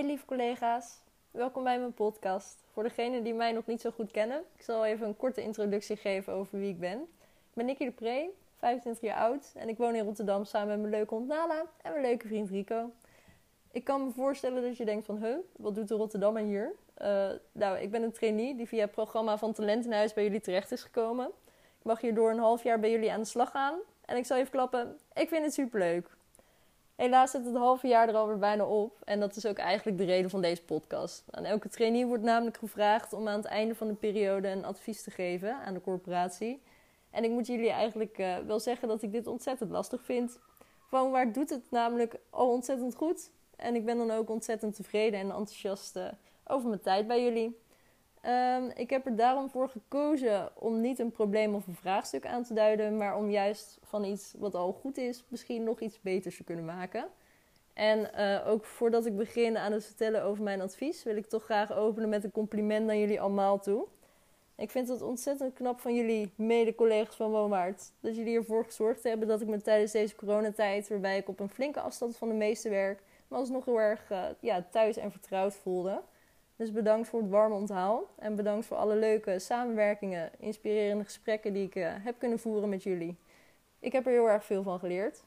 Hey 0.00 0.08
lieve 0.08 0.24
collega's, 0.24 1.00
welkom 1.30 1.64
bij 1.64 1.78
mijn 1.78 1.94
podcast. 1.94 2.64
Voor 2.72 2.82
degenen 2.82 3.22
die 3.22 3.34
mij 3.34 3.52
nog 3.52 3.66
niet 3.66 3.80
zo 3.80 3.90
goed 3.90 4.10
kennen, 4.10 4.44
ik 4.56 4.62
zal 4.62 4.84
even 4.84 5.06
een 5.06 5.16
korte 5.16 5.42
introductie 5.42 5.96
geven 5.96 6.32
over 6.32 6.58
wie 6.58 6.68
ik 6.68 6.78
ben. 6.78 7.00
Ik 7.00 7.54
ben 7.54 7.66
Nicky 7.66 7.84
de 7.84 7.90
Pre, 7.90 8.30
25 8.56 9.02
jaar 9.02 9.18
oud 9.18 9.52
en 9.54 9.68
ik 9.68 9.76
woon 9.76 9.94
in 9.94 10.04
Rotterdam 10.04 10.44
samen 10.44 10.68
met 10.68 10.78
mijn 10.78 10.90
leuke 10.90 11.14
hond 11.14 11.28
Nala 11.28 11.64
en 11.82 11.90
mijn 11.90 12.04
leuke 12.04 12.26
vriend 12.26 12.50
Rico. 12.50 12.90
Ik 13.70 13.84
kan 13.84 14.04
me 14.04 14.10
voorstellen 14.10 14.62
dat 14.62 14.76
je 14.76 14.84
denkt 14.84 15.06
van, 15.06 15.16
huh, 15.24 15.36
wat 15.56 15.74
doet 15.74 15.88
de 15.88 15.94
Rotterdammer 15.94 16.42
hier? 16.42 16.72
Uh, 17.02 17.30
nou, 17.52 17.78
ik 17.78 17.90
ben 17.90 18.02
een 18.02 18.12
trainee 18.12 18.56
die 18.56 18.68
via 18.68 18.80
het 18.82 18.90
programma 18.90 19.38
van 19.38 19.52
Talentenhuis 19.52 20.12
bij 20.12 20.24
jullie 20.24 20.40
terecht 20.40 20.72
is 20.72 20.82
gekomen. 20.82 21.26
Ik 21.78 21.84
mag 21.84 22.00
hier 22.00 22.14
door 22.14 22.30
een 22.30 22.38
half 22.38 22.62
jaar 22.62 22.80
bij 22.80 22.90
jullie 22.90 23.12
aan 23.12 23.20
de 23.20 23.26
slag 23.26 23.50
gaan. 23.50 23.78
En 24.04 24.16
ik 24.16 24.26
zal 24.26 24.36
even 24.36 24.50
klappen, 24.50 24.98
ik 25.14 25.28
vind 25.28 25.44
het 25.44 25.54
superleuk. 25.54 26.18
Helaas 27.00 27.30
zit 27.30 27.44
het 27.44 27.56
halve 27.56 27.86
jaar 27.86 28.08
er 28.08 28.14
alweer 28.14 28.38
bijna 28.38 28.64
op. 28.64 28.96
En 29.04 29.20
dat 29.20 29.36
is 29.36 29.46
ook 29.46 29.56
eigenlijk 29.56 29.98
de 29.98 30.04
reden 30.04 30.30
van 30.30 30.40
deze 30.40 30.62
podcast. 30.62 31.24
Aan 31.30 31.44
elke 31.44 31.68
trainee 31.68 32.06
wordt 32.06 32.22
namelijk 32.22 32.56
gevraagd 32.56 33.12
om 33.12 33.28
aan 33.28 33.36
het 33.36 33.44
einde 33.44 33.74
van 33.74 33.86
de 33.88 33.94
periode 33.94 34.48
een 34.48 34.64
advies 34.64 35.02
te 35.02 35.10
geven 35.10 35.54
aan 35.54 35.74
de 35.74 35.80
corporatie. 35.80 36.62
En 37.10 37.24
ik 37.24 37.30
moet 37.30 37.46
jullie 37.46 37.70
eigenlijk 37.70 38.18
uh, 38.18 38.36
wel 38.38 38.60
zeggen 38.60 38.88
dat 38.88 39.02
ik 39.02 39.12
dit 39.12 39.26
ontzettend 39.26 39.70
lastig 39.70 40.02
vind. 40.02 40.38
waar 40.90 41.32
doet 41.32 41.50
het 41.50 41.70
namelijk 41.70 42.16
al 42.30 42.50
ontzettend 42.50 42.94
goed. 42.94 43.30
En 43.56 43.74
ik 43.74 43.84
ben 43.84 43.96
dan 43.96 44.10
ook 44.10 44.30
ontzettend 44.30 44.76
tevreden 44.76 45.20
en 45.20 45.30
enthousiast 45.30 45.96
uh, 45.96 46.08
over 46.46 46.68
mijn 46.68 46.80
tijd 46.80 47.06
bij 47.06 47.22
jullie. 47.22 47.60
Um, 48.26 48.70
ik 48.74 48.90
heb 48.90 49.06
er 49.06 49.16
daarom 49.16 49.50
voor 49.50 49.68
gekozen 49.68 50.50
om 50.54 50.80
niet 50.80 50.98
een 50.98 51.10
probleem 51.10 51.54
of 51.54 51.66
een 51.66 51.74
vraagstuk 51.74 52.26
aan 52.26 52.42
te 52.42 52.54
duiden, 52.54 52.96
maar 52.96 53.16
om 53.16 53.30
juist 53.30 53.78
van 53.82 54.04
iets 54.04 54.34
wat 54.38 54.54
al 54.54 54.72
goed 54.72 54.98
is, 54.98 55.24
misschien 55.28 55.64
nog 55.64 55.80
iets 55.80 56.00
beters 56.00 56.36
te 56.36 56.44
kunnen 56.44 56.64
maken. 56.64 57.08
En 57.72 58.10
uh, 58.18 58.48
ook 58.48 58.64
voordat 58.64 59.06
ik 59.06 59.16
begin 59.16 59.58
aan 59.58 59.72
het 59.72 59.86
vertellen 59.86 60.22
over 60.22 60.42
mijn 60.42 60.60
advies, 60.60 61.02
wil 61.02 61.16
ik 61.16 61.26
toch 61.26 61.44
graag 61.44 61.72
openen 61.72 62.08
met 62.08 62.24
een 62.24 62.30
compliment 62.30 62.86
naar 62.86 62.96
jullie 62.96 63.20
allemaal 63.20 63.58
toe. 63.58 63.86
Ik 64.56 64.70
vind 64.70 64.88
het 64.88 65.02
ontzettend 65.02 65.54
knap 65.54 65.80
van 65.80 65.94
jullie 65.94 66.32
mede-collega's 66.34 67.16
van 67.16 67.30
Woonwaard. 67.30 67.92
Dat 68.00 68.16
jullie 68.16 68.36
ervoor 68.36 68.64
gezorgd 68.64 69.02
hebben 69.02 69.28
dat 69.28 69.40
ik 69.40 69.48
me 69.48 69.62
tijdens 69.62 69.92
deze 69.92 70.16
coronatijd, 70.16 70.88
waarbij 70.88 71.18
ik 71.18 71.28
op 71.28 71.40
een 71.40 71.48
flinke 71.48 71.80
afstand 71.80 72.16
van 72.16 72.28
de 72.28 72.34
meeste 72.34 72.68
werk, 72.68 73.02
maar 73.28 73.38
alsnog 73.38 73.64
heel 73.64 73.80
erg 73.80 74.10
uh, 74.10 74.24
ja, 74.40 74.66
thuis 74.70 74.96
en 74.96 75.10
vertrouwd 75.10 75.54
voelde. 75.54 76.02
Dus 76.60 76.72
bedankt 76.72 77.08
voor 77.08 77.20
het 77.20 77.30
warme 77.30 77.54
onthaal. 77.54 78.06
En 78.18 78.36
bedankt 78.36 78.66
voor 78.66 78.76
alle 78.76 78.96
leuke 78.96 79.38
samenwerkingen, 79.38 80.30
inspirerende 80.38 81.04
gesprekken 81.04 81.52
die 81.52 81.66
ik 81.66 81.74
uh, 81.74 81.92
heb 81.98 82.18
kunnen 82.18 82.38
voeren 82.38 82.68
met 82.68 82.82
jullie. 82.82 83.18
Ik 83.78 83.92
heb 83.92 84.06
er 84.06 84.12
heel 84.12 84.30
erg 84.30 84.44
veel 84.44 84.62
van 84.62 84.78
geleerd. 84.78 85.24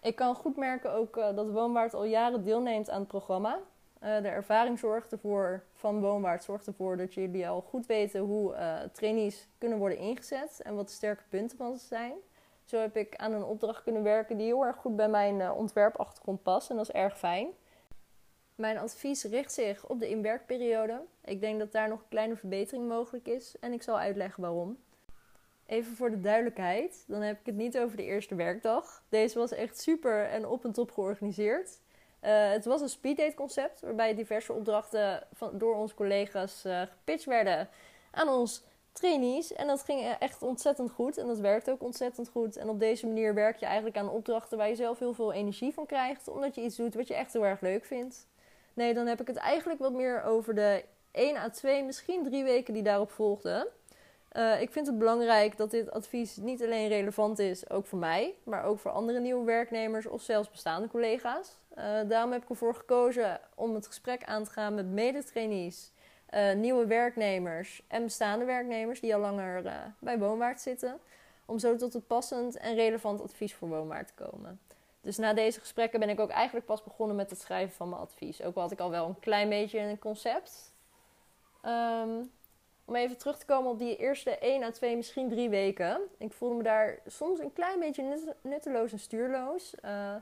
Ik 0.00 0.16
kan 0.16 0.34
goed 0.34 0.56
merken 0.56 0.92
ook 0.92 1.16
uh, 1.16 1.36
dat 1.36 1.50
Woonwaard 1.50 1.94
al 1.94 2.04
jaren 2.04 2.44
deelneemt 2.44 2.90
aan 2.90 2.98
het 2.98 3.08
programma. 3.08 3.58
Uh, 4.02 4.22
de 4.22 4.28
ervaring 4.28 4.78
zorgt 4.78 5.12
ervoor, 5.12 5.64
van 5.74 6.00
Woonwaard 6.00 6.44
zorgt 6.44 6.66
ervoor 6.66 6.96
dat 6.96 7.14
jullie 7.14 7.48
al 7.48 7.60
goed 7.60 7.86
weten 7.86 8.20
hoe 8.20 8.54
trainees 8.92 9.48
kunnen 9.58 9.78
worden 9.78 9.98
ingezet 9.98 10.60
en 10.62 10.74
wat 10.74 10.86
de 10.86 10.94
sterke 10.94 11.22
punten 11.28 11.56
van 11.56 11.76
ze 11.76 11.86
zijn. 11.86 12.12
Zo 12.64 12.78
heb 12.78 12.96
ik 12.96 13.16
aan 13.16 13.32
een 13.32 13.44
opdracht 13.44 13.82
kunnen 13.82 14.02
werken 14.02 14.36
die 14.36 14.46
heel 14.46 14.64
erg 14.64 14.76
goed 14.76 14.96
bij 14.96 15.08
mijn 15.08 15.52
ontwerpachtergrond 15.52 16.42
past 16.42 16.70
en 16.70 16.76
dat 16.76 16.88
is 16.88 16.94
erg 16.94 17.18
fijn. 17.18 17.48
Mijn 18.54 18.78
advies 18.78 19.24
richt 19.24 19.52
zich 19.52 19.86
op 19.88 20.00
de 20.00 20.08
inwerkperiode. 20.08 21.00
Ik 21.24 21.40
denk 21.40 21.58
dat 21.58 21.72
daar 21.72 21.88
nog 21.88 22.00
een 22.00 22.08
kleine 22.08 22.36
verbetering 22.36 22.88
mogelijk 22.88 23.26
is 23.26 23.54
en 23.60 23.72
ik 23.72 23.82
zal 23.82 23.98
uitleggen 23.98 24.42
waarom. 24.42 24.78
Even 25.66 25.96
voor 25.96 26.10
de 26.10 26.20
duidelijkheid, 26.20 27.04
dan 27.06 27.20
heb 27.20 27.40
ik 27.40 27.46
het 27.46 27.54
niet 27.54 27.78
over 27.78 27.96
de 27.96 28.04
eerste 28.04 28.34
werkdag. 28.34 29.02
Deze 29.08 29.38
was 29.38 29.52
echt 29.52 29.80
super 29.80 30.24
en 30.24 30.46
op 30.46 30.64
en 30.64 30.72
top 30.72 30.90
georganiseerd. 30.90 31.80
Uh, 32.22 32.50
het 32.50 32.64
was 32.64 32.80
een 32.80 32.88
speeddate 32.88 33.34
concept 33.34 33.80
waarbij 33.80 34.14
diverse 34.14 34.52
opdrachten 34.52 35.26
van, 35.32 35.58
door 35.58 35.74
onze 35.74 35.94
collega's 35.94 36.64
uh, 36.64 36.80
gepitcht 36.80 37.26
werden 37.26 37.68
aan 38.10 38.28
ons 38.28 38.64
trainees. 38.92 39.52
En 39.52 39.66
dat 39.66 39.82
ging 39.82 40.16
echt 40.18 40.42
ontzettend 40.42 40.90
goed 40.90 41.18
en 41.18 41.26
dat 41.26 41.38
werkt 41.38 41.70
ook 41.70 41.82
ontzettend 41.82 42.28
goed. 42.28 42.56
En 42.56 42.68
op 42.68 42.80
deze 42.80 43.06
manier 43.06 43.34
werk 43.34 43.56
je 43.56 43.66
eigenlijk 43.66 43.96
aan 43.96 44.08
opdrachten 44.08 44.58
waar 44.58 44.68
je 44.68 44.74
zelf 44.74 44.98
heel 44.98 45.14
veel 45.14 45.32
energie 45.32 45.72
van 45.72 45.86
krijgt, 45.86 46.28
omdat 46.28 46.54
je 46.54 46.62
iets 46.62 46.76
doet 46.76 46.94
wat 46.94 47.08
je 47.08 47.14
echt 47.14 47.32
heel 47.32 47.46
erg 47.46 47.60
leuk 47.60 47.84
vindt. 47.84 48.26
Nee, 48.74 48.94
dan 48.94 49.06
heb 49.06 49.20
ik 49.20 49.26
het 49.26 49.36
eigenlijk 49.36 49.80
wat 49.80 49.92
meer 49.92 50.22
over 50.22 50.54
de 50.54 50.84
1 51.10 51.36
à 51.36 51.48
2, 51.48 51.84
misschien 51.84 52.24
3 52.24 52.44
weken 52.44 52.74
die 52.74 52.82
daarop 52.82 53.10
volgden. 53.10 53.66
Uh, 54.36 54.60
ik 54.60 54.70
vind 54.70 54.86
het 54.86 54.98
belangrijk 54.98 55.56
dat 55.56 55.70
dit 55.70 55.90
advies 55.90 56.36
niet 56.36 56.62
alleen 56.62 56.88
relevant 56.88 57.38
is, 57.38 57.70
ook 57.70 57.86
voor 57.86 57.98
mij, 57.98 58.34
maar 58.44 58.64
ook 58.64 58.78
voor 58.78 58.90
andere 58.90 59.20
nieuwe 59.20 59.44
werknemers 59.44 60.06
of 60.06 60.22
zelfs 60.22 60.50
bestaande 60.50 60.88
collega's. 60.88 61.60
Uh, 61.78 61.84
daarom 62.08 62.32
heb 62.32 62.42
ik 62.42 62.48
ervoor 62.48 62.74
gekozen 62.74 63.40
om 63.54 63.74
het 63.74 63.86
gesprek 63.86 64.24
aan 64.24 64.44
te 64.44 64.50
gaan 64.50 64.74
met 64.74 64.86
medetrainees, 64.86 65.92
uh, 66.34 66.52
nieuwe 66.52 66.86
werknemers 66.86 67.82
en 67.88 68.04
bestaande 68.04 68.44
werknemers 68.44 69.00
die 69.00 69.14
al 69.14 69.20
langer 69.20 69.62
bij 69.98 70.18
Woonwaard 70.18 70.60
zitten. 70.60 70.98
Om 71.46 71.58
zo 71.58 71.76
tot 71.76 71.92
het 71.92 72.06
passend 72.06 72.56
en 72.56 72.74
relevant 72.74 73.22
advies 73.22 73.54
voor 73.54 73.68
Woonwaard 73.68 74.06
te 74.06 74.24
komen. 74.24 74.60
Dus 75.04 75.16
na 75.16 75.32
deze 75.32 75.60
gesprekken 75.60 76.00
ben 76.00 76.08
ik 76.08 76.20
ook 76.20 76.30
eigenlijk 76.30 76.66
pas 76.66 76.82
begonnen 76.82 77.16
met 77.16 77.30
het 77.30 77.40
schrijven 77.40 77.76
van 77.76 77.88
mijn 77.88 78.00
advies. 78.00 78.42
Ook 78.42 78.54
al 78.54 78.62
had 78.62 78.72
ik 78.72 78.80
al 78.80 78.90
wel 78.90 79.06
een 79.06 79.18
klein 79.18 79.48
beetje 79.48 79.78
een 79.78 79.98
concept. 79.98 80.72
Um, 81.64 82.30
om 82.84 82.94
even 82.94 83.18
terug 83.18 83.38
te 83.38 83.46
komen 83.46 83.70
op 83.70 83.78
die 83.78 83.96
eerste 83.96 84.38
1 84.38 84.62
à 84.62 84.70
2, 84.70 84.96
misschien 84.96 85.28
3 85.28 85.48
weken. 85.48 86.00
Ik 86.18 86.32
voelde 86.32 86.54
me 86.54 86.62
daar 86.62 86.98
soms 87.06 87.38
een 87.38 87.52
klein 87.52 87.80
beetje 87.80 88.34
nutteloos 88.40 88.92
en 88.92 88.98
stuurloos. 88.98 89.74
Uh, 89.84 90.14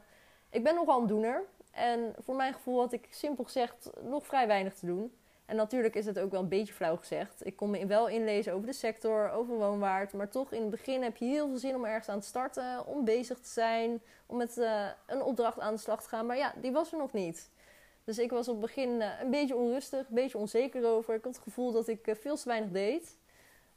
ik 0.51 0.63
ben 0.65 0.75
nogal 0.75 1.01
een 1.01 1.07
doener. 1.07 1.45
En 1.71 2.15
voor 2.19 2.37
mijn 2.37 2.53
gevoel 2.53 2.81
had 2.81 2.93
ik 2.93 3.07
simpel 3.11 3.45
gezegd 3.45 3.91
nog 4.01 4.27
vrij 4.27 4.47
weinig 4.47 4.75
te 4.75 4.87
doen. 4.87 5.13
En 5.53 5.59
natuurlijk 5.59 5.95
is 5.95 6.07
het 6.07 6.19
ook 6.19 6.31
wel 6.31 6.41
een 6.41 6.49
beetje 6.49 6.73
flauw 6.73 6.97
gezegd. 6.97 7.47
Ik 7.47 7.57
kon 7.57 7.71
me 7.71 7.87
wel 7.87 8.09
inlezen 8.09 8.53
over 8.53 8.67
de 8.67 8.73
sector, 8.73 9.31
over 9.31 9.57
woonwaard. 9.57 10.13
Maar 10.13 10.29
toch 10.29 10.53
in 10.53 10.61
het 10.61 10.71
begin 10.71 11.03
heb 11.03 11.17
je 11.17 11.25
heel 11.25 11.49
veel 11.49 11.59
zin 11.59 11.75
om 11.75 11.85
ergens 11.85 12.09
aan 12.09 12.21
te 12.21 12.27
starten. 12.27 12.87
Om 12.87 13.05
bezig 13.05 13.39
te 13.39 13.49
zijn. 13.49 14.03
Om 14.27 14.37
met 14.37 14.57
uh, 14.57 14.87
een 15.07 15.23
opdracht 15.23 15.61
aan 15.61 15.75
de 15.75 15.81
slag 15.81 16.03
te 16.03 16.09
gaan. 16.09 16.27
Maar 16.27 16.37
ja, 16.37 16.55
die 16.57 16.73
was 16.73 16.93
er 16.93 16.99
nog 16.99 17.13
niet. 17.13 17.51
Dus 18.05 18.19
ik 18.19 18.31
was 18.31 18.49
op 18.49 18.55
het 18.55 18.65
begin 18.65 18.89
uh, 18.89 19.21
een 19.21 19.31
beetje 19.31 19.57
onrustig. 19.57 20.09
Een 20.09 20.15
beetje 20.15 20.39
onzeker 20.39 20.87
over. 20.87 21.15
Ik 21.15 21.25
had 21.25 21.35
het 21.35 21.43
gevoel 21.43 21.73
dat 21.73 21.89
ik 21.89 22.07
uh, 22.07 22.15
veel 22.15 22.37
te 22.37 22.49
weinig 22.49 22.71
deed. 22.71 23.19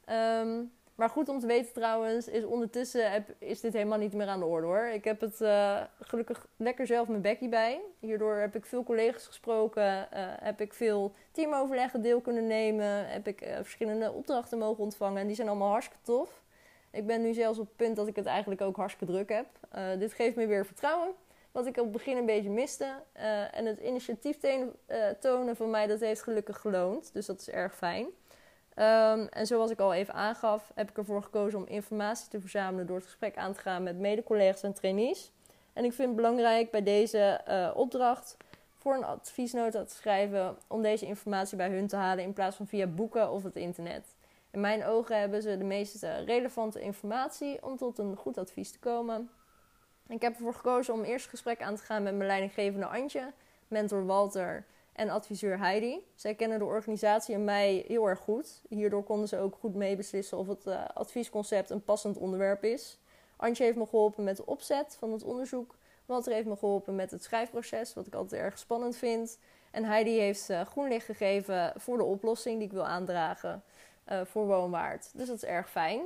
Um, 0.08 0.72
maar 0.96 1.10
goed 1.10 1.28
om 1.28 1.40
te 1.40 1.46
weten 1.46 1.72
trouwens, 1.72 2.28
is 2.28 2.44
ondertussen 2.44 3.24
is 3.38 3.60
dit 3.60 3.72
helemaal 3.72 3.98
niet 3.98 4.12
meer 4.12 4.26
aan 4.26 4.38
de 4.38 4.44
orde 4.44 4.66
hoor. 4.66 4.86
Ik 4.86 5.04
heb 5.04 5.20
het 5.20 5.40
uh, 5.40 5.80
gelukkig 6.00 6.46
lekker 6.56 6.86
zelf 6.86 7.08
mijn 7.08 7.22
bekkie 7.22 7.48
bij. 7.48 7.80
Hierdoor 7.98 8.34
heb 8.34 8.56
ik 8.56 8.66
veel 8.66 8.84
collega's 8.84 9.26
gesproken, 9.26 9.82
uh, 9.82 9.98
heb 10.40 10.60
ik 10.60 10.74
veel 10.74 11.12
teamoverleggen 11.32 12.02
deel 12.02 12.20
kunnen 12.20 12.46
nemen, 12.46 13.08
heb 13.08 13.26
ik 13.26 13.42
uh, 13.42 13.56
verschillende 13.56 14.12
opdrachten 14.12 14.58
mogen 14.58 14.82
ontvangen 14.82 15.20
en 15.20 15.26
die 15.26 15.36
zijn 15.36 15.48
allemaal 15.48 15.70
hartstikke 15.70 16.04
tof. 16.04 16.42
Ik 16.90 17.06
ben 17.06 17.22
nu 17.22 17.34
zelfs 17.34 17.58
op 17.58 17.66
het 17.66 17.76
punt 17.76 17.96
dat 17.96 18.08
ik 18.08 18.16
het 18.16 18.26
eigenlijk 18.26 18.60
ook 18.60 18.76
hartstikke 18.76 19.12
druk 19.12 19.28
heb. 19.28 19.46
dit 19.98 20.12
geeft 20.12 20.36
me 20.36 20.46
weer 20.46 20.66
vertrouwen, 20.66 21.08
wat 21.52 21.66
ik 21.66 21.76
op 21.76 21.82
het 21.82 21.92
begin 21.92 22.16
een 22.16 22.26
beetje 22.26 22.50
miste. 22.50 22.92
en 23.52 23.66
het 23.66 23.78
initiatief 23.80 24.38
tonen 25.20 25.56
van 25.56 25.70
mij, 25.70 25.86
dat 25.86 26.00
heeft 26.00 26.22
gelukkig 26.22 26.60
geloond, 26.60 27.12
dus 27.12 27.26
dat 27.26 27.40
is 27.40 27.50
erg 27.50 27.76
fijn. 27.76 28.06
Um, 28.78 29.26
en 29.28 29.46
zoals 29.46 29.70
ik 29.70 29.80
al 29.80 29.94
even 29.94 30.14
aangaf, 30.14 30.70
heb 30.74 30.90
ik 30.90 30.98
ervoor 30.98 31.22
gekozen 31.22 31.58
om 31.58 31.66
informatie 31.66 32.28
te 32.28 32.40
verzamelen 32.40 32.86
door 32.86 32.96
het 32.96 33.04
gesprek 33.04 33.36
aan 33.36 33.52
te 33.52 33.60
gaan 33.60 33.82
met 33.82 33.98
mede-collega's 33.98 34.62
en 34.62 34.72
trainees. 34.72 35.32
En 35.72 35.84
ik 35.84 35.92
vind 35.92 36.08
het 36.08 36.16
belangrijk 36.16 36.70
bij 36.70 36.82
deze 36.82 37.40
uh, 37.48 37.70
opdracht 37.74 38.36
voor 38.74 38.94
een 38.94 39.04
adviesnota 39.04 39.84
te 39.84 39.94
schrijven 39.94 40.56
om 40.66 40.82
deze 40.82 41.06
informatie 41.06 41.56
bij 41.56 41.68
hun 41.68 41.86
te 41.86 41.96
halen 41.96 42.24
in 42.24 42.32
plaats 42.32 42.56
van 42.56 42.66
via 42.66 42.86
boeken 42.86 43.30
of 43.30 43.42
het 43.42 43.56
internet. 43.56 44.16
In 44.50 44.60
mijn 44.60 44.84
ogen 44.84 45.20
hebben 45.20 45.42
ze 45.42 45.58
de 45.58 45.64
meest 45.64 46.02
relevante 46.02 46.80
informatie 46.80 47.62
om 47.62 47.76
tot 47.76 47.98
een 47.98 48.16
goed 48.16 48.38
advies 48.38 48.70
te 48.70 48.78
komen. 48.78 49.30
Ik 50.08 50.22
heb 50.22 50.34
ervoor 50.34 50.54
gekozen 50.54 50.94
om 50.94 51.02
eerst 51.02 51.28
gesprek 51.28 51.62
aan 51.62 51.76
te 51.76 51.82
gaan 51.82 52.02
met 52.02 52.14
mijn 52.14 52.28
leidinggevende 52.28 52.86
Antje, 52.86 53.32
mentor 53.68 54.06
Walter 54.06 54.66
en 54.96 55.08
adviseur 55.08 55.58
Heidi. 55.58 56.06
Zij 56.14 56.34
kennen 56.34 56.58
de 56.58 56.64
organisatie 56.64 57.34
en 57.34 57.44
mij 57.44 57.84
heel 57.86 58.06
erg 58.06 58.18
goed. 58.18 58.62
Hierdoor 58.68 59.02
konden 59.02 59.28
ze 59.28 59.38
ook 59.38 59.56
goed 59.60 59.74
meebeslissen 59.74 60.38
of 60.38 60.46
het 60.46 60.66
uh, 60.66 60.84
adviesconcept 60.94 61.70
een 61.70 61.84
passend 61.84 62.16
onderwerp 62.16 62.64
is. 62.64 62.98
Antje 63.36 63.64
heeft 63.64 63.76
me 63.76 63.86
geholpen 63.86 64.24
met 64.24 64.36
de 64.36 64.46
opzet 64.46 64.96
van 64.98 65.12
het 65.12 65.24
onderzoek. 65.24 65.76
Walter 66.06 66.32
heeft 66.32 66.46
me 66.46 66.56
geholpen 66.56 66.94
met 66.94 67.10
het 67.10 67.22
schrijfproces, 67.22 67.94
wat 67.94 68.06
ik 68.06 68.14
altijd 68.14 68.42
erg 68.42 68.58
spannend 68.58 68.96
vind. 68.96 69.38
En 69.70 69.84
Heidi 69.84 70.18
heeft 70.18 70.50
uh, 70.50 70.60
groen 70.60 70.88
licht 70.88 71.06
gegeven 71.06 71.72
voor 71.76 71.96
de 71.96 72.04
oplossing 72.04 72.58
die 72.58 72.66
ik 72.66 72.72
wil 72.72 72.86
aandragen 72.86 73.62
uh, 74.12 74.20
voor 74.24 74.46
woonwaard. 74.46 75.10
Dus 75.14 75.26
dat 75.26 75.36
is 75.36 75.44
erg 75.44 75.70
fijn. 75.70 76.00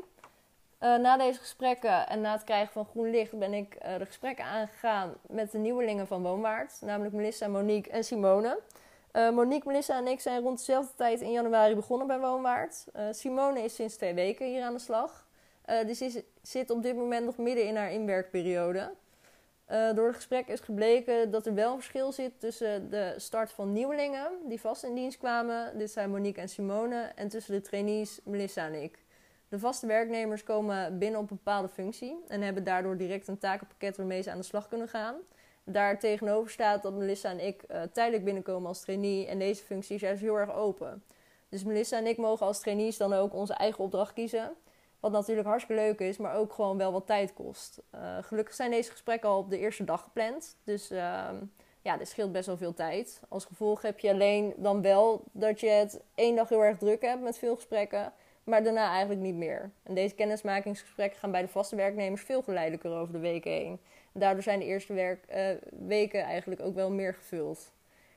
Na 0.81 1.17
deze 1.17 1.39
gesprekken 1.39 2.09
en 2.09 2.21
na 2.21 2.33
het 2.33 2.45
krijgen 2.45 2.73
van 2.73 2.85
groen 2.85 3.11
licht 3.11 3.39
ben 3.39 3.53
ik 3.53 3.81
de 3.99 4.07
gesprekken 4.07 4.45
aangegaan 4.45 5.15
met 5.29 5.53
de 5.53 5.59
nieuwelingen 5.59 6.07
van 6.07 6.23
Woonwaard, 6.23 6.79
namelijk 6.81 7.15
Melissa, 7.15 7.49
Monique 7.49 7.91
en 7.91 8.05
Simone. 8.05 8.59
Uh, 9.13 9.31
Monique, 9.31 9.69
Melissa 9.69 9.97
en 9.97 10.07
ik 10.07 10.21
zijn 10.21 10.43
rond 10.43 10.59
dezelfde 10.59 10.95
tijd 10.97 11.21
in 11.21 11.33
januari 11.33 11.75
begonnen 11.75 12.07
bij 12.07 12.19
Woonwaard. 12.19 12.85
Simone 13.11 13.63
is 13.63 13.75
sinds 13.75 13.97
twee 13.97 14.15
weken 14.15 14.47
hier 14.47 14.63
aan 14.63 14.75
de 14.75 14.81
slag. 14.81 15.27
Dus 15.87 16.01
is, 16.01 16.23
zit 16.43 16.71
op 16.71 16.83
dit 16.83 16.97
moment 16.97 17.25
nog 17.25 17.37
midden 17.37 17.67
in 17.67 17.77
haar 17.77 17.93
inwerkperiode. 17.93 18.95
Door 19.95 20.07
het 20.07 20.17
gesprek 20.17 20.47
is 20.47 20.61
gebleken 20.61 21.31
dat 21.31 21.47
er 21.47 21.55
wel 21.55 21.73
een 21.73 21.79
verschil 21.79 22.13
zit 22.13 22.41
tussen 22.41 22.91
de 22.91 23.15
start 23.17 23.53
van 23.53 23.73
nieuwelingen 23.73 24.31
die 24.45 24.61
vast 24.61 24.85
in 24.85 24.95
dienst 24.95 25.19
kwamen, 25.19 25.79
dit 25.79 25.91
zijn 25.91 26.11
Monique 26.11 26.41
en 26.41 26.49
Simone, 26.49 27.13
en 27.15 27.29
tussen 27.29 27.55
de 27.55 27.61
trainees 27.61 28.21
Melissa 28.25 28.67
en 28.67 28.83
ik. 28.83 28.99
De 29.51 29.59
vaste 29.59 29.87
werknemers 29.87 30.43
komen 30.43 30.99
binnen 30.99 31.21
op 31.21 31.31
een 31.31 31.37
bepaalde 31.37 31.69
functie 31.69 32.17
en 32.29 32.43
hebben 32.43 32.65
daardoor 32.65 32.97
direct 32.97 33.29
een 33.29 33.39
takenpakket 33.39 33.97
waarmee 33.97 34.23
ze 34.23 34.31
aan 34.31 34.39
de 34.39 34.45
slag 34.45 34.69
kunnen 34.69 34.89
gaan. 34.89 35.15
Daar 35.65 35.99
tegenover 35.99 36.51
staat 36.51 36.83
dat 36.83 36.93
Melissa 36.93 37.31
en 37.31 37.47
ik 37.47 37.63
uh, 37.71 37.83
tijdelijk 37.93 38.25
binnenkomen 38.25 38.69
als 38.69 38.81
trainee 38.81 39.27
en 39.27 39.39
deze 39.39 39.65
functie 39.65 39.95
is 39.95 40.01
juist 40.01 40.21
heel 40.21 40.39
erg 40.39 40.55
open. 40.55 41.03
Dus 41.49 41.65
Melissa 41.65 41.99
en 41.99 42.07
ik 42.07 42.17
mogen 42.17 42.47
als 42.47 42.61
trainees 42.61 42.97
dan 42.97 43.13
ook 43.13 43.35
onze 43.35 43.55
eigen 43.55 43.85
opdracht 43.85 44.13
kiezen. 44.13 44.53
Wat 45.01 45.13
natuurlijk 45.13 45.49
hartstikke 45.49 45.83
leuk 45.83 46.01
is, 46.01 46.17
maar 46.17 46.35
ook 46.35 46.53
gewoon 46.53 46.77
wel 46.77 46.93
wat 46.93 47.07
tijd 47.07 47.33
kost. 47.35 47.83
Uh, 47.95 48.19
gelukkig 48.21 48.55
zijn 48.55 48.71
deze 48.71 48.91
gesprekken 48.91 49.29
al 49.29 49.39
op 49.39 49.51
de 49.51 49.59
eerste 49.59 49.85
dag 49.85 50.03
gepland. 50.03 50.57
Dus 50.65 50.91
uh, 50.91 51.29
ja, 51.83 51.97
dit 51.97 52.09
scheelt 52.09 52.33
best 52.33 52.47
wel 52.47 52.57
veel 52.57 52.75
tijd. 52.75 53.21
Als 53.29 53.45
gevolg 53.45 53.83
heb 53.83 53.99
je 53.99 54.11
alleen 54.11 54.55
dan 54.57 54.83
wel 54.83 55.23
dat 55.33 55.61
je 55.61 55.69
het 55.69 56.01
één 56.15 56.37
dag 56.37 56.49
heel 56.49 56.65
erg 56.65 56.79
druk 56.79 57.03
hebt 57.03 57.23
met 57.23 57.39
veel 57.39 57.55
gesprekken. 57.55 58.13
Maar 58.45 58.63
daarna 58.63 58.91
eigenlijk 58.91 59.21
niet 59.21 59.35
meer. 59.35 59.71
En 59.83 59.95
deze 59.95 60.15
kennismakingsgesprekken 60.15 61.19
gaan 61.19 61.31
bij 61.31 61.43
de 61.43 61.49
vaste 61.49 61.77
werknemers 61.77 62.23
veel 62.23 62.43
geleidelijker 62.43 62.91
over 62.91 63.13
de 63.13 63.19
weken 63.19 63.51
heen. 63.51 63.81
En 64.13 64.21
daardoor 64.21 64.43
zijn 64.43 64.59
de 64.59 64.65
eerste 64.65 64.93
werk, 64.93 65.25
uh, 65.35 65.49
weken 65.87 66.23
eigenlijk 66.23 66.61
ook 66.61 66.75
wel 66.75 66.91
meer 66.91 67.15
gevuld. 67.15 67.73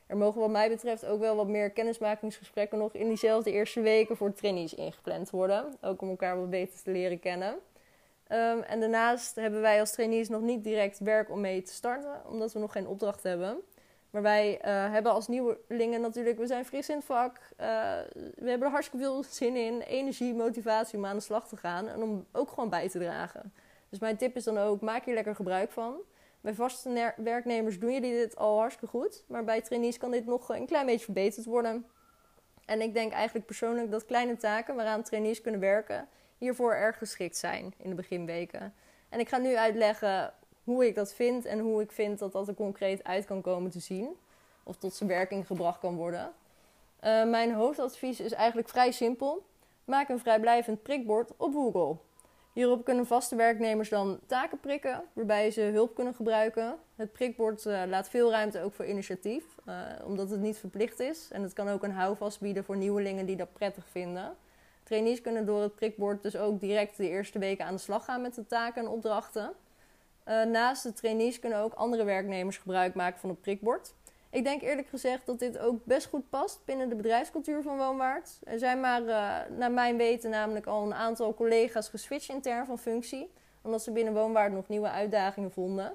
Er 0.08 0.18
mogen 0.18 0.42
wat 0.42 0.50
mij 0.50 0.70
betreft 0.70 1.06
ook 1.06 1.20
wel 1.20 1.36
wat 1.36 1.48
meer 1.48 1.70
kennismakingsgesprekken 1.70 2.78
nog 2.78 2.94
in 2.94 3.08
diezelfde 3.08 3.52
eerste 3.52 3.82
weken 3.82 4.18
voor 4.18 4.34
trainees 4.34 4.74
ingepland 4.74 5.30
worden. 5.30 5.74
Ook 5.82 6.02
om 6.02 6.10
elkaar 6.10 6.40
wat 6.40 6.50
beter 6.50 6.82
te 6.84 6.92
leren 6.92 7.20
kennen. 7.20 7.50
Um, 7.50 8.62
en 8.62 8.80
daarnaast 8.80 9.36
hebben 9.36 9.62
wij 9.62 9.80
als 9.80 9.92
trainees 9.92 10.30
nog 10.30 10.42
niet 10.42 10.64
direct 10.64 11.00
werk 11.00 11.32
om 11.32 11.42
mee 11.42 11.62
te 11.62 11.74
starten, 11.74 12.22
omdat 12.30 12.54
we 12.54 12.60
nog 12.60 12.72
geen 12.72 12.88
opdracht 12.88 13.24
hebben. 13.24 13.58
Maar 14.14 14.22
wij 14.22 14.54
uh, 14.54 14.92
hebben 14.92 15.12
als 15.12 15.28
nieuwelingen 15.28 16.02
natuurlijk, 16.02 16.38
we 16.38 16.48
zijn 16.48 16.66
fris 16.66 16.90
in 16.90 16.96
het 16.96 17.06
vak. 17.06 17.38
Uh, 17.38 17.68
we 18.36 18.50
hebben 18.50 18.68
er 18.68 18.74
hartstikke 18.74 19.06
veel 19.06 19.24
zin 19.24 19.56
in, 19.56 19.82
energie, 19.82 20.34
motivatie 20.34 20.98
om 20.98 21.06
aan 21.06 21.16
de 21.16 21.22
slag 21.22 21.48
te 21.48 21.58
gaan 21.58 21.88
en 21.88 22.02
om 22.02 22.26
ook 22.32 22.50
gewoon 22.50 22.70
bij 22.70 22.90
te 22.90 23.00
dragen. 23.00 23.54
Dus 23.90 24.00
mijn 24.00 24.18
tip 24.18 24.36
is 24.36 24.44
dan 24.44 24.58
ook, 24.58 24.82
maak 24.82 25.06
hier 25.06 25.14
lekker 25.14 25.36
gebruik 25.36 25.72
van. 25.72 25.96
Bij 26.42 26.54
vaste 26.54 27.14
werknemers 27.18 27.80
doen 27.80 27.94
jullie 27.94 28.14
dit 28.14 28.36
al 28.36 28.58
hartstikke 28.58 28.98
goed. 28.98 29.24
Maar 29.28 29.44
bij 29.44 29.62
trainees 29.62 29.98
kan 29.98 30.12
dit 30.12 30.26
nog 30.26 30.50
een 30.50 30.66
klein 30.66 30.86
beetje 30.86 31.06
verbeterd 31.06 31.46
worden. 31.46 31.86
En 32.66 32.82
ik 32.82 32.94
denk 32.94 33.12
eigenlijk 33.12 33.46
persoonlijk 33.46 33.92
dat 33.92 34.06
kleine 34.06 34.38
taken 34.38 34.76
waaraan 34.76 35.04
trainees 35.04 35.42
kunnen 35.42 35.60
werken 35.60 36.08
hiervoor 36.38 36.74
erg 36.74 36.98
geschikt 36.98 37.38
zijn 37.38 37.74
in 37.78 37.90
de 37.90 37.96
beginweken. 37.96 38.74
En 39.10 39.20
ik 39.20 39.30
ga 39.30 39.38
nu 39.38 39.56
uitleggen 39.56 40.34
hoe 40.64 40.86
ik 40.86 40.96
dat 40.96 41.14
vind 41.14 41.46
en 41.46 41.60
hoe 41.60 41.82
ik 41.82 41.92
vind 41.92 42.20
dat 42.20 42.32
dat 42.32 42.48
er 42.48 42.54
concreet 42.54 43.04
uit 43.04 43.26
kan 43.26 43.42
komen 43.42 43.72
te 43.72 43.80
zien. 43.80 44.10
Of 44.64 44.76
tot 44.76 44.94
zijn 44.94 45.10
werking 45.10 45.48
gebracht 45.48 45.80
kan 45.80 45.96
worden. 45.96 46.32
Uh, 47.04 47.24
mijn 47.26 47.54
hoofdadvies 47.54 48.20
is 48.20 48.32
eigenlijk 48.32 48.70
vrij 48.70 48.92
simpel. 48.92 49.46
Maak 49.86 50.10
een 50.10 50.20
vrijblijvend 50.20 50.82
prikbord 50.82 51.32
op 51.38 51.54
Google. 51.54 51.96
Hierop 52.54 52.86
kunnen 52.86 53.06
vaste 53.06 53.36
werknemers 53.36 53.90
dan 53.90 54.20
taken 54.26 54.60
prikken, 54.60 55.04
waarbij 55.14 55.52
ze 55.52 55.62
hulp 55.62 55.96
kunnen 55.96 56.14
gebruiken. 56.14 56.76
Het 56.96 57.12
prikbord 57.12 57.66
uh, 57.66 57.82
laat 57.88 58.10
veel 58.10 58.32
ruimte 58.32 58.62
ook 58.62 58.74
voor 58.74 58.86
initiatief, 58.86 59.44
uh, 59.66 59.76
omdat 60.06 60.30
het 60.30 60.40
niet 60.40 60.58
verplicht 60.58 61.00
is. 61.00 61.28
En 61.32 61.42
het 61.42 61.54
kan 61.54 61.70
ook 61.70 61.84
een 61.84 61.92
houvast 61.92 62.40
bieden 62.40 62.64
voor 62.64 62.78
nieuwelingen 62.78 63.26
die 63.26 63.36
dat 63.36 63.54
prettig 63.54 63.88
vinden. 63.90 64.36
Trainees 64.84 65.22
kunnen 65.22 65.46
door 65.46 65.62
het 65.62 65.76
prikbord 65.76 66.24
dus 66.24 66.38
ook 66.38 66.60
direct 66.60 66.98
de 66.98 67.10
eerste 67.10 67.40
weken 67.40 67.66
aan 67.66 67.74
de 67.74 67.82
slag 67.82 68.06
gaan 68.06 68.22
met 68.22 68.36
de 68.36 68.46
taken 68.46 68.82
en 68.82 68.88
opdrachten. 68.88 69.54
Uh, 70.28 70.44
naast 70.44 70.84
de 70.84 70.94
trainees 70.94 71.40
kunnen 71.40 71.60
ook 71.60 71.74
andere 71.74 72.04
werknemers 72.04 72.58
gebruik 72.58 72.94
maken 72.94 73.20
van 73.20 73.30
het 73.30 73.42
prikbord. 73.42 73.94
Ik 74.30 74.44
denk 74.44 74.62
eerlijk 74.62 74.88
gezegd 74.88 75.26
dat 75.26 75.40
dit 75.40 75.58
ook 75.58 75.86
best 75.86 76.08
goed 76.08 76.30
past 76.30 76.60
binnen 76.66 76.90
de 76.90 76.96
bedrijfscultuur 76.96 77.62
van 77.62 77.78
Woonwaard. 77.78 78.40
Er 78.44 78.60
zijn 78.60 78.80
maar, 78.80 79.02
uh, 79.02 79.58
naar 79.58 79.72
mijn 79.72 79.98
weten, 79.98 80.30
namelijk 80.30 80.66
al 80.66 80.84
een 80.84 80.94
aantal 80.94 81.34
collega's 81.34 81.90
geswitcht 81.90 82.30
intern 82.30 82.66
van 82.66 82.80
functie. 82.80 83.32
Omdat 83.62 83.84
ze 83.84 83.92
binnen 83.92 84.14
Woonwaard 84.14 84.52
nog 84.52 84.68
nieuwe 84.68 84.90
uitdagingen 84.90 85.52
vonden. 85.52 85.94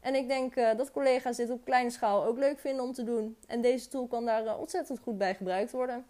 En 0.00 0.14
ik 0.14 0.28
denk 0.28 0.56
uh, 0.56 0.76
dat 0.76 0.90
collega's 0.90 1.36
dit 1.36 1.50
op 1.50 1.64
kleine 1.64 1.90
schaal 1.90 2.24
ook 2.24 2.38
leuk 2.38 2.58
vinden 2.58 2.84
om 2.84 2.92
te 2.92 3.04
doen. 3.04 3.36
En 3.46 3.60
deze 3.60 3.88
tool 3.88 4.06
kan 4.06 4.24
daar 4.24 4.58
ontzettend 4.58 4.98
goed 4.98 5.18
bij 5.18 5.34
gebruikt 5.34 5.70
worden. 5.70 6.06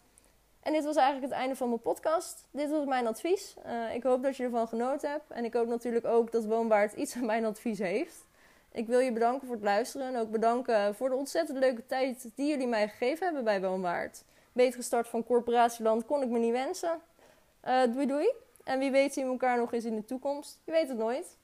En 0.62 0.72
dit 0.72 0.84
was 0.84 0.96
eigenlijk 0.96 1.32
het 1.32 1.40
einde 1.40 1.56
van 1.56 1.68
mijn 1.68 1.80
podcast. 1.80 2.48
Dit 2.50 2.70
was 2.70 2.84
mijn 2.84 3.06
advies. 3.06 3.56
ik 3.94 4.02
hoop 4.02 4.22
dat 4.22 4.36
je 4.36 4.42
ervan 4.42 4.68
genoten 4.68 5.10
hebt. 5.10 5.30
En 5.30 5.44
ik 5.44 5.54
hoop 5.54 5.66
natuurlijk 5.66 6.04
ook 6.04 6.32
dat 6.32 6.44
Woonwaard 6.44 6.92
iets 6.92 7.16
aan 7.16 7.26
mijn 7.26 7.44
advies 7.44 7.78
heeft. 7.78 8.26
Ik 8.72 8.86
wil 8.86 8.98
je 8.98 9.12
bedanken 9.12 9.46
voor 9.46 9.56
het 9.56 9.64
luisteren 9.64 10.06
en 10.06 10.16
ook 10.16 10.30
bedanken 10.30 10.94
voor 10.94 11.08
de 11.08 11.14
ontzettend 11.14 11.58
leuke 11.58 11.86
tijd 11.86 12.30
die 12.34 12.48
jullie 12.48 12.66
mij 12.66 12.88
gegeven 12.88 13.24
hebben 13.24 13.44
bij 13.44 13.60
Woonwaard. 13.60 14.24
Betere 14.52 14.82
start 14.82 15.08
van 15.08 15.24
Corporatieland 15.24 16.06
kon 16.06 16.22
ik 16.22 16.28
me 16.28 16.38
niet 16.38 16.52
wensen. 16.52 17.00
Uh, 17.64 17.82
doei 17.92 18.06
doei. 18.06 18.32
En 18.64 18.78
wie 18.78 18.90
weet 18.90 19.12
zien 19.12 19.24
we 19.24 19.30
elkaar 19.30 19.58
nog 19.58 19.72
eens 19.72 19.84
in 19.84 19.96
de 19.96 20.04
toekomst. 20.04 20.60
Je 20.64 20.72
weet 20.72 20.88
het 20.88 20.98
nooit. 20.98 21.36